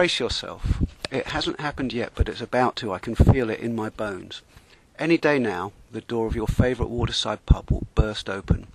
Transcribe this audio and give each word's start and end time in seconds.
brace 0.00 0.18
yourself. 0.18 0.82
It 1.10 1.26
hasn't 1.26 1.60
happened 1.60 1.92
yet, 1.92 2.12
but 2.14 2.26
it's 2.26 2.40
about 2.40 2.74
to. 2.76 2.90
I 2.90 2.98
can 2.98 3.14
feel 3.14 3.50
it 3.50 3.60
in 3.60 3.76
my 3.76 3.90
bones. 3.90 4.40
Any 4.98 5.18
day 5.18 5.38
now, 5.38 5.72
the 5.92 6.00
door 6.00 6.26
of 6.26 6.34
your 6.34 6.46
favourite 6.46 6.88
waterside 6.88 7.44
pub 7.44 7.70
will 7.70 7.86
burst 7.94 8.30
open. 8.30 8.68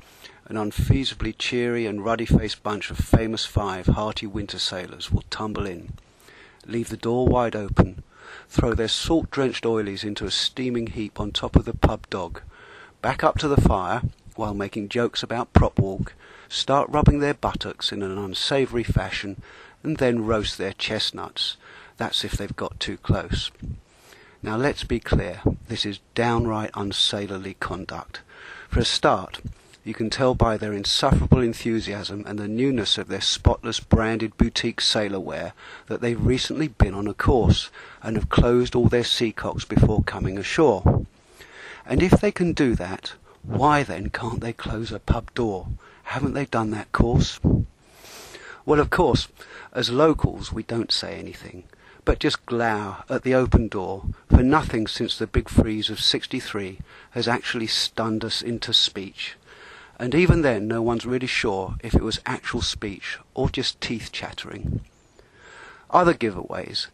An 0.46 0.56
unfeasibly 0.56 1.36
cheery 1.36 1.88
and 1.88 2.06
ruddy-faced 2.06 2.62
bunch 2.62 2.92
of 2.92 3.00
famous 3.00 3.44
five 3.44 3.88
hearty 3.88 4.28
winter 4.28 4.60
sailors 4.60 5.12
will 5.12 5.24
tumble 5.32 5.66
in, 5.66 5.94
leave 6.68 6.90
the 6.90 6.96
door 6.96 7.26
wide 7.26 7.56
open, 7.56 8.04
throw 8.48 8.76
their 8.76 8.88
salt-drenched 8.88 9.64
oilies 9.64 10.04
into 10.04 10.26
a 10.26 10.32
steaming 10.32 10.86
heap 10.86 11.20
on 11.20 11.32
top 11.32 11.56
of 11.56 11.66
the 11.66 11.74
pub 11.74 12.08
dog, 12.12 12.44
back 13.02 13.24
up 13.24 13.40
to 13.40 13.48
the 13.48 13.60
fire 13.60 14.04
while 14.36 14.54
making 14.54 14.90
jokes 14.90 15.24
about 15.24 15.54
prop 15.54 15.80
walk, 15.80 16.14
start 16.50 16.88
rubbing 16.92 17.18
their 17.18 17.34
buttocks 17.34 17.92
in 17.92 18.04
an 18.04 18.16
unsavoury 18.16 18.84
fashion, 18.84 19.42
and 19.86 19.98
then 19.98 20.26
roast 20.26 20.58
their 20.58 20.74
chestnuts. 20.74 21.58
That's 21.98 22.24
if 22.24 22.34
they've 22.34 22.56
got 22.56 22.80
too 22.80 22.98
close. 22.98 23.52
Now 24.42 24.58
let's 24.58 24.84
be 24.84 25.00
clear, 25.00 25.42
this 25.68 25.86
is 25.86 26.00
downright 26.14 26.72
unsailorly 26.74 27.56
conduct. 27.60 28.22
For 28.70 28.80
a 28.80 28.86
start, 28.86 29.42
you 29.84 29.94
can 29.94 30.10
tell 30.10 30.34
by 30.34 30.58
their 30.58 30.74
insufferable 30.74 31.40
enthusiasm 31.40 32.24
and 32.26 32.40
the 32.40 32.48
newness 32.48 32.98
of 32.98 33.08
their 33.08 33.22
spotless 33.22 33.80
branded 33.80 34.36
boutique 34.38 34.82
sailor 34.82 35.20
wear 35.20 35.54
that 35.86 36.02
they've 36.02 36.26
recently 36.26 36.68
been 36.68 36.96
on 36.96 37.08
a 37.08 37.14
course 37.14 37.70
and 38.02 38.16
have 38.16 38.30
closed 38.30 38.76
all 38.76 38.88
their 38.88 39.04
seacocks 39.04 39.68
before 39.68 40.02
coming 40.04 40.38
ashore. 40.38 41.06
And 41.86 42.02
if 42.02 42.20
they 42.20 42.32
can 42.32 42.54
do 42.54 42.74
that, 42.76 43.14
why 43.44 43.84
then 43.84 44.10
can't 44.10 44.42
they 44.42 44.54
close 44.54 44.92
a 44.92 45.00
pub 45.00 45.32
door? 45.36 45.68
Haven't 46.04 46.34
they 46.34 46.46
done 46.46 46.72
that 46.72 46.92
course? 46.92 47.40
Well, 48.66 48.80
of 48.80 48.90
course, 48.90 49.28
as 49.74 49.90
locals 49.90 50.52
we 50.52 50.64
don't 50.64 50.92
say 50.92 51.18
anything, 51.20 51.64
but 52.04 52.20
just 52.20 52.46
glower 52.46 53.04
at 53.10 53.24
the 53.24 53.36
open 53.36 53.68
door, 53.68 54.06
for 54.30 54.44
nothing 54.44 54.88
since 54.88 55.18
the 55.18 55.28
big 55.28 55.50
freeze 55.50 55.90
of 55.90 56.00
63 56.00 56.80
has 57.12 57.28
actually 57.28 57.68
stunned 57.68 58.24
us 58.26 58.42
into 58.42 58.74
speech 58.74 59.36
and 60.00 60.14
even 60.14 60.42
then 60.42 60.68
no 60.68 60.82
one's 60.82 61.06
really 61.06 61.28
sure 61.28 61.76
if 61.82 61.94
it 61.94 62.04
was 62.04 62.20
actual 62.26 62.62
speech 62.62 63.18
or 63.34 63.50
just 63.50 63.80
teeth 63.80 64.12
chattering. 64.12 64.82
Other 65.90 66.14
giveaways 66.14 66.88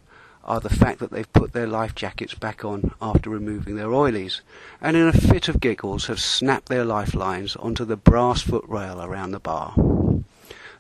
are 0.44 0.59
the 0.59 0.69
fact 0.69 0.99
that 0.99 1.11
they've 1.11 1.33
put 1.33 1.53
their 1.53 1.67
life 1.67 1.95
jackets 1.95 2.33
back 2.33 2.64
on 2.66 2.92
after 3.02 3.30
removing 3.30 3.75
their 3.75 3.88
oilies, 3.88 4.42
and 4.81 4.97
in 4.97 5.08
a 5.08 5.14
fit 5.14 5.47
of 5.47 5.59
giggles 5.59 6.08
have 6.08 6.19
snapped 6.19 6.67
their 6.67 6.86
lifelines 6.86 7.55
onto 7.55 7.86
the 7.86 7.95
brass 7.95 8.42
foot 8.42 8.66
rail 8.67 9.02
around 9.02 9.31
the 9.31 9.39
bar. 9.39 9.73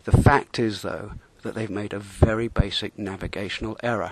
The 0.03 0.17
fact 0.17 0.57
is, 0.57 0.81
though, 0.81 1.13
that 1.43 1.55
they've 1.55 1.69
made 1.69 1.93
a 1.93 1.99
very 1.99 2.47
basic 2.47 2.97
navigational 2.97 3.77
error. 3.83 4.11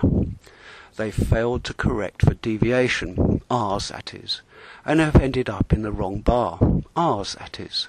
They've 0.96 1.14
failed 1.14 1.64
to 1.64 1.74
correct 1.74 2.24
for 2.24 2.34
deviation, 2.34 3.42
ours 3.50 3.88
that 3.88 4.14
is, 4.14 4.42
and 4.84 5.00
have 5.00 5.16
ended 5.16 5.48
up 5.48 5.72
in 5.72 5.82
the 5.82 5.92
wrong 5.92 6.20
bar. 6.20 6.58
Ours, 6.96 7.36
that 7.38 7.58
is. 7.58 7.88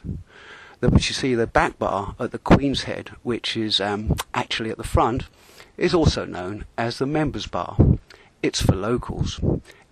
The, 0.79 0.89
but 0.89 1.07
you 1.07 1.13
see, 1.13 1.35
the 1.35 1.47
back 1.47 1.77
bar 1.77 2.15
at 2.19 2.31
the 2.31 2.39
Queen's 2.39 2.83
Head, 2.83 3.09
which 3.21 3.55
is 3.55 3.79
um, 3.79 4.15
actually 4.33 4.71
at 4.71 4.77
the 4.77 4.83
front, 4.83 5.25
is 5.77 5.93
also 5.93 6.25
known 6.25 6.65
as 6.77 6.97
the 6.97 7.05
Members 7.05 7.47
Bar. 7.47 7.77
It's 8.41 8.61
for 8.61 8.75
locals. 8.75 9.39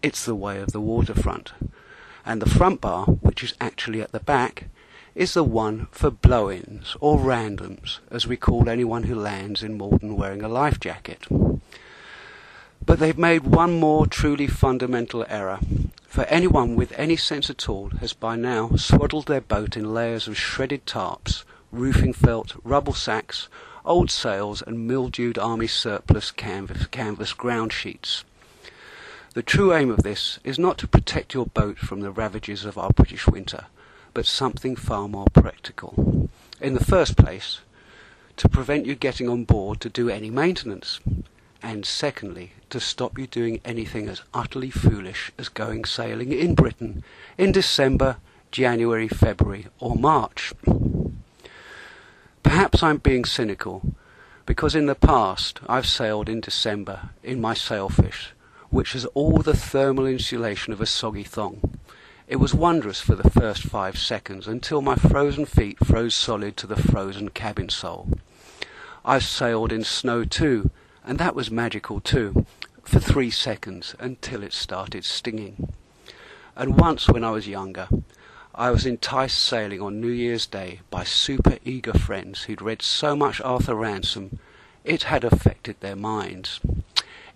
It's 0.02 0.26
the 0.26 0.36
way 0.36 0.60
of 0.60 0.72
the 0.72 0.82
waterfront. 0.82 1.52
And 2.26 2.42
the 2.42 2.50
front 2.50 2.82
bar, 2.82 3.06
which 3.06 3.44
is 3.44 3.54
actually 3.62 4.02
at 4.02 4.12
the 4.12 4.20
back, 4.20 4.66
is 5.16 5.34
the 5.34 5.44
one 5.44 5.88
for 5.92 6.10
blow-ins 6.10 6.96
or 7.00 7.18
randoms, 7.18 8.00
as 8.12 8.28
we 8.28 8.38
call 8.38 8.70
anyone 8.70 9.04
who 9.04 9.16
lands 9.16 9.64
in 9.64 9.78
Maldon 9.78 10.16
wearing 10.16 10.42
a 10.44 10.48
life 10.48 10.80
jacket. 10.80 11.26
But 12.86 13.00
they've 13.00 13.18
made 13.18 13.44
one 13.44 13.80
more 13.80 14.08
truly 14.08 14.48
fundamental 14.48 15.26
error, 15.28 15.60
for 16.08 16.24
anyone 16.26 16.76
with 16.76 16.94
any 16.98 17.16
sense 17.16 17.50
at 17.50 17.70
all 17.70 17.90
has 18.00 18.14
by 18.14 18.36
now 18.36 18.72
swaddled 18.76 19.28
their 19.28 19.42
boat 19.42 19.78
in 19.78 19.94
layers 19.94 20.28
of 20.28 20.38
shredded 20.38 20.86
tarps, 20.86 21.44
roofing 21.72 22.14
felt, 22.14 22.56
rubble 22.64 22.94
sacks, 22.94 23.48
old 23.86 24.10
sails, 24.10 24.64
and 24.66 24.88
mildewed 24.88 25.38
army 25.38 25.68
surplus 25.68 26.32
canvas, 26.32 26.88
canvas 26.88 27.34
ground 27.34 27.72
sheets. 27.72 28.24
The 29.36 29.44
true 29.44 29.74
aim 29.74 29.92
of 29.92 30.04
this 30.04 30.40
is 30.44 30.58
not 30.58 30.78
to 30.80 30.88
protect 30.88 31.34
your 31.34 31.46
boat 31.46 31.78
from 31.78 32.02
the 32.02 32.12
ravages 32.12 32.66
of 32.66 32.78
our 32.78 32.90
British 32.90 33.28
winter, 33.28 33.66
but 34.14 34.26
something 34.26 34.76
far 34.76 35.08
more 35.08 35.28
practical. 35.34 36.30
In 36.62 36.74
the 36.74 36.84
first 36.84 37.16
place, 37.18 37.62
to 38.38 38.50
prevent 38.50 38.86
you 38.86 38.96
getting 38.96 39.28
on 39.28 39.44
board 39.44 39.82
to 39.82 39.90
do 39.90 40.10
any 40.10 40.30
maintenance 40.30 41.00
and 41.62 41.86
secondly, 41.86 42.54
to 42.70 42.80
stop 42.80 43.18
you 43.18 43.28
doing 43.28 43.60
anything 43.66 44.08
as 44.08 44.22
utterly 44.34 44.70
foolish 44.70 45.32
as 45.38 45.50
going 45.50 45.86
sailing 45.86 46.32
in 46.32 46.56
Britain 46.56 47.04
in 47.38 47.52
December, 47.52 48.18
January, 48.52 49.08
February, 49.08 49.68
or 49.80 49.96
March. 49.96 50.54
Perhaps 52.44 52.82
I'm 52.82 52.98
being 52.98 53.26
cynical, 53.26 53.82
because 54.46 54.74
in 54.74 54.86
the 54.86 54.96
past 54.96 55.60
I've 55.68 55.86
sailed 55.86 56.30
in 56.30 56.40
December 56.40 57.10
in 57.24 57.42
my 57.42 57.54
sailfish, 57.54 58.34
which 58.70 58.94
has 58.94 59.06
all 59.08 59.40
the 59.40 59.56
thermal 59.56 60.06
insulation 60.06 60.72
of 60.72 60.82
a 60.82 60.86
soggy 60.86 61.24
thong. 61.24 61.69
It 62.30 62.40
was 62.40 62.54
wondrous 62.54 63.02
for 63.02 63.16
the 63.16 63.28
first 63.32 63.64
five 63.64 63.98
seconds 63.98 64.48
until 64.48 64.84
my 64.84 64.94
frozen 64.94 65.48
feet 65.48 65.84
froze 65.84 66.14
solid 66.14 66.58
to 66.58 66.68
the 66.68 66.76
frozen 66.76 67.30
cabin 67.30 67.70
sole. 67.70 68.08
I've 69.04 69.24
sailed 69.24 69.72
in 69.72 69.84
snow 69.84 70.26
too, 70.26 70.70
and 71.04 71.18
that 71.18 71.34
was 71.34 71.50
magical 71.50 72.00
too, 72.00 72.46
for 72.84 73.00
three 73.00 73.32
seconds 73.32 73.96
until 73.98 74.44
it 74.44 74.54
started 74.54 75.06
stinging. 75.06 75.74
And 76.56 76.78
once 76.80 77.10
when 77.10 77.24
I 77.24 77.32
was 77.32 77.48
younger, 77.48 77.88
I 78.54 78.70
was 78.70 78.86
enticed 78.86 79.40
sailing 79.40 79.82
on 79.82 80.00
New 80.00 80.12
Year's 80.12 80.46
Day 80.46 80.82
by 80.92 81.06
super 81.06 81.58
eager 81.66 81.94
friends 81.94 82.44
who'd 82.44 82.62
read 82.62 82.84
so 82.84 83.16
much 83.16 83.42
Arthur 83.42 83.74
Ransome 83.74 84.38
it 84.84 85.02
had 85.04 85.24
affected 85.24 85.78
their 85.80 85.96
minds. 85.96 86.60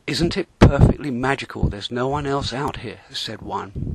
Isn't 0.06 0.38
it 0.38 0.60
perfectly 0.60 1.10
magical 1.10 1.68
there's 1.68 1.90
no 1.90 2.08
one 2.08 2.28
else 2.28 2.54
out 2.54 2.78
here? 2.78 3.00
said 3.10 3.42
one. 3.42 3.93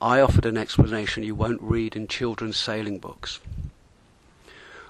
I 0.00 0.20
offered 0.20 0.46
an 0.46 0.56
explanation 0.56 1.24
you 1.24 1.34
won't 1.34 1.60
read 1.60 1.96
in 1.96 2.06
children's 2.06 2.56
sailing 2.56 3.00
books. 3.00 3.40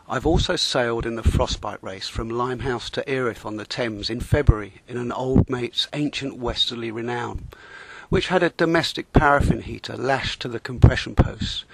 I've 0.06 0.26
also 0.26 0.54
sailed 0.54 1.06
in 1.06 1.14
the 1.14 1.22
frostbite 1.22 1.82
race 1.82 2.08
from 2.08 2.28
Limehouse 2.28 2.90
to 2.90 3.08
Erith 3.08 3.46
on 3.46 3.56
the 3.56 3.64
Thames 3.64 4.10
in 4.10 4.20
February 4.20 4.82
in 4.86 4.98
an 4.98 5.10
old 5.10 5.48
mate's 5.48 5.88
ancient 5.94 6.36
westerly 6.36 6.90
renown, 6.90 7.48
which 8.10 8.28
had 8.28 8.42
a 8.42 8.50
domestic 8.50 9.10
paraffin 9.14 9.62
heater 9.62 9.96
lashed 9.96 10.42
to 10.42 10.48
the 10.48 10.60
compression 10.60 11.14
posts. 11.14 11.64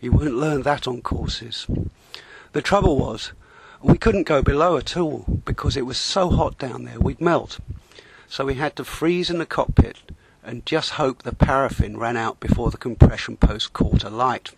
You 0.00 0.10
won't 0.10 0.34
learn 0.34 0.62
that 0.62 0.88
on 0.88 1.00
courses. 1.00 1.68
The 2.52 2.62
trouble 2.62 2.98
was, 2.98 3.30
we 3.82 3.98
couldn't 3.98 4.24
go 4.24 4.42
below 4.42 4.76
at 4.76 4.96
all 4.96 5.40
because 5.44 5.76
it 5.76 5.86
was 5.86 5.96
so 5.96 6.28
hot 6.30 6.58
down 6.58 6.86
there 6.86 6.98
we'd 6.98 7.20
melt. 7.20 7.60
So 8.28 8.46
we 8.46 8.54
had 8.54 8.74
to 8.76 8.84
freeze 8.84 9.30
in 9.30 9.38
the 9.38 9.46
cockpit 9.46 9.98
and 10.50 10.66
just 10.66 10.90
hope 10.90 11.22
the 11.22 11.32
paraffin 11.32 11.96
ran 11.96 12.16
out 12.16 12.40
before 12.40 12.72
the 12.72 12.76
compression 12.76 13.36
post 13.36 13.72
caught 13.72 14.02
alight. 14.02 14.50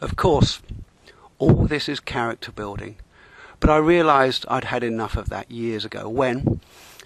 Of 0.00 0.16
course, 0.16 0.60
all 1.38 1.66
this 1.66 1.88
is 1.88 2.00
character 2.00 2.50
building. 2.50 2.96
But 3.60 3.70
I 3.70 3.76
realized 3.76 4.44
I'd 4.48 4.64
had 4.64 4.82
enough 4.82 5.16
of 5.16 5.28
that 5.28 5.52
years 5.52 5.84
ago 5.84 6.08
when, 6.08 6.60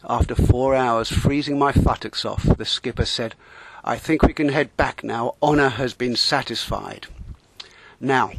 after 0.08 0.34
four 0.34 0.74
hours 0.74 1.10
freezing 1.10 1.58
my 1.58 1.70
futtocks 1.70 2.24
off, 2.24 2.44
the 2.44 2.64
skipper 2.64 3.04
said, 3.04 3.34
I 3.84 3.98
think 3.98 4.22
we 4.22 4.32
can 4.32 4.48
head 4.48 4.74
back 4.78 5.04
now. 5.04 5.34
Honour 5.42 5.68
has 5.68 5.92
been 5.92 6.16
satisfied. 6.16 7.08
Now, 8.00 8.32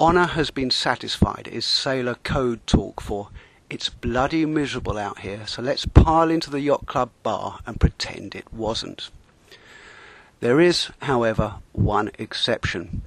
honour 0.00 0.28
has 0.28 0.50
been 0.50 0.70
satisfied 0.70 1.48
is 1.48 1.66
sailor 1.66 2.14
code 2.24 2.66
talk 2.66 3.02
for 3.02 3.28
it's 3.70 3.88
bloody 3.88 4.46
miserable 4.46 4.98
out 4.98 5.20
here, 5.20 5.46
so 5.46 5.62
let's 5.62 5.86
pile 5.86 6.30
into 6.30 6.50
the 6.50 6.60
yacht 6.60 6.86
club 6.86 7.10
bar 7.22 7.60
and 7.66 7.80
pretend 7.80 8.34
it 8.34 8.52
wasn't. 8.52 9.10
There 10.40 10.60
is, 10.60 10.90
however, 11.02 11.56
one 11.72 12.10
exception. 12.18 13.02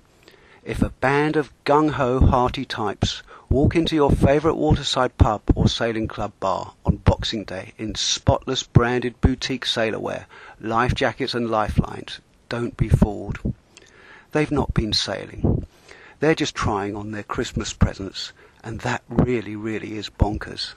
If 0.63 0.81
a 0.81 0.89
band 0.89 1.35
of 1.35 1.53
gung-ho 1.63 2.19
hearty 2.19 2.65
types 2.65 3.21
walk 3.49 3.75
into 3.75 3.95
your 3.95 4.11
favourite 4.11 4.57
waterside 4.57 5.17
pub 5.17 5.41
or 5.55 5.69
sailing 5.69 6.07
club 6.07 6.33
bar 6.39 6.73
on 6.85 6.97
Boxing 6.97 7.43
Day 7.43 7.73
in 7.77 7.95
spotless 7.95 8.63
branded 8.63 9.21
boutique 9.21 9.65
sailor 9.65 9.99
wear, 9.99 10.25
life 10.59 10.93
jackets 10.93 11.33
and 11.33 11.49
lifelines, 11.49 12.19
don't 12.49 12.75
be 12.75 12.89
fooled. 12.89 13.39
They've 14.31 14.51
not 14.51 14.73
been 14.73 14.91
sailing. 14.91 15.65
They're 16.19 16.35
just 16.35 16.55
trying 16.55 16.95
on 16.95 17.11
their 17.11 17.23
Christmas 17.23 17.71
presents, 17.71 18.33
and 18.63 18.81
that 18.81 19.03
really, 19.09 19.55
really 19.55 19.97
is 19.97 20.09
bonkers. 20.09 20.73